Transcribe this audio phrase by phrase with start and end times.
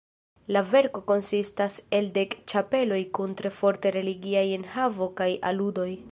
[0.55, 5.91] La verko konsistas el dek ĉapeloj kun tre forte religiaj enhavo kaj aludoj.